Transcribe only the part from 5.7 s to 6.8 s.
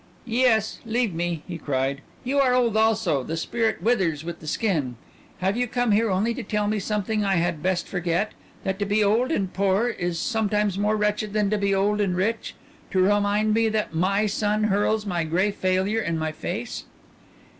here only to tell me